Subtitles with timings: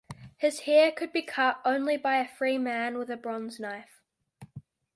[0.37, 4.01] His hair could be cut only by a free man with a bronze knife.